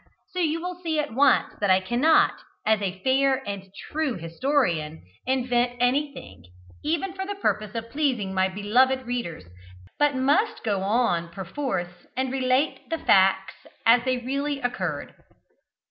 So 0.33 0.39
you 0.39 0.59
will 0.59 0.81
see 0.81 0.97
at 0.97 1.13
once 1.13 1.53
that 1.59 1.69
I 1.69 1.79
cannot, 1.79 2.33
as 2.65 2.81
a 2.81 2.97
fair 3.03 3.43
and 3.47 3.71
true 3.91 4.15
historian, 4.17 5.03
invent 5.27 5.73
anything, 5.79 6.43
even 6.83 7.13
for 7.13 7.23
the 7.23 7.35
purpose 7.39 7.75
of 7.75 7.91
pleasing 7.91 8.33
my 8.33 8.47
beloved 8.47 9.05
readers, 9.05 9.43
but 9.99 10.15
must 10.15 10.63
go 10.63 10.81
on 10.81 11.29
perforce 11.29 12.07
and 12.17 12.31
relate 12.31 12.89
the 12.89 12.97
facts 12.97 13.67
as 13.85 14.03
they 14.03 14.17
really 14.17 14.59
occurred. 14.59 15.13